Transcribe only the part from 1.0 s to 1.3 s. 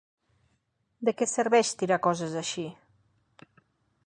De què